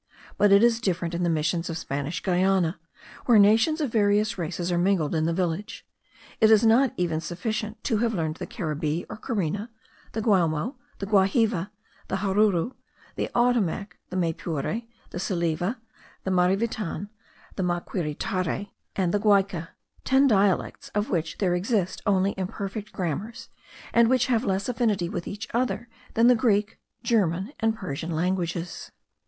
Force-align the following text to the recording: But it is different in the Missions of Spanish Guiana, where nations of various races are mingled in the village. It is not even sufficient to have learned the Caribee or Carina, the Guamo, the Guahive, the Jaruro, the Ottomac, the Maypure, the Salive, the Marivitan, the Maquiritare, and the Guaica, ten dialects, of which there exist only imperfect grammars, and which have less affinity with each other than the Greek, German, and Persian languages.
But 0.35 0.51
it 0.51 0.63
is 0.63 0.81
different 0.81 1.13
in 1.13 1.21
the 1.21 1.29
Missions 1.29 1.69
of 1.69 1.77
Spanish 1.77 2.23
Guiana, 2.23 2.79
where 3.27 3.37
nations 3.37 3.79
of 3.81 3.91
various 3.91 4.35
races 4.35 4.71
are 4.71 4.77
mingled 4.79 5.13
in 5.13 5.25
the 5.25 5.31
village. 5.31 5.85
It 6.39 6.49
is 6.49 6.65
not 6.65 6.91
even 6.97 7.21
sufficient 7.21 7.83
to 7.83 7.97
have 7.99 8.11
learned 8.11 8.37
the 8.37 8.47
Caribee 8.47 9.05
or 9.11 9.17
Carina, 9.17 9.69
the 10.13 10.21
Guamo, 10.23 10.75
the 10.97 11.05
Guahive, 11.05 11.69
the 12.07 12.15
Jaruro, 12.15 12.73
the 13.15 13.29
Ottomac, 13.35 13.97
the 14.09 14.17
Maypure, 14.17 14.81
the 15.11 15.19
Salive, 15.19 15.75
the 16.23 16.31
Marivitan, 16.31 17.09
the 17.55 17.61
Maquiritare, 17.61 18.71
and 18.95 19.13
the 19.13 19.19
Guaica, 19.19 19.67
ten 20.03 20.25
dialects, 20.25 20.89
of 20.95 21.11
which 21.11 21.37
there 21.37 21.53
exist 21.53 22.01
only 22.07 22.33
imperfect 22.39 22.91
grammars, 22.91 23.49
and 23.93 24.09
which 24.09 24.25
have 24.25 24.43
less 24.43 24.67
affinity 24.67 25.07
with 25.09 25.27
each 25.27 25.47
other 25.53 25.87
than 26.15 26.25
the 26.25 26.33
Greek, 26.33 26.79
German, 27.03 27.53
and 27.59 27.75
Persian 27.75 28.09
languages. 28.09 28.89